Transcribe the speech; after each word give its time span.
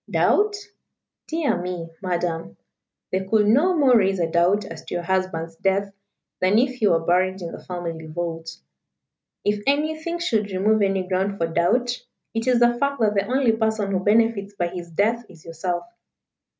Doubt? 0.09 0.55
Dear 1.27 1.61
me, 1.61 1.91
Madam, 2.01 2.57
they 3.11 3.23
could 3.23 3.45
no 3.45 3.77
more 3.77 3.95
raise 3.95 4.19
a 4.19 4.25
doubt 4.25 4.65
as 4.65 4.83
to 4.85 4.95
your 4.95 5.03
husband's 5.03 5.55
death 5.57 5.93
than 6.39 6.57
if 6.57 6.73
he 6.79 6.87
were 6.87 7.05
buried 7.05 7.39
in 7.39 7.51
the 7.51 7.63
family 7.63 8.07
vault. 8.07 8.57
If 9.45 9.61
anything 9.67 10.17
should 10.17 10.49
remove 10.49 10.81
any 10.81 11.07
ground 11.07 11.37
for 11.37 11.45
doubt, 11.45 11.99
it 12.33 12.47
is 12.47 12.59
the 12.61 12.79
fact 12.79 12.99
that 12.99 13.13
the 13.13 13.27
only 13.27 13.51
person 13.51 13.91
who 13.91 13.99
benefits 13.99 14.55
by 14.55 14.69
his 14.69 14.89
death 14.89 15.23
is 15.29 15.45
yourself. 15.45 15.83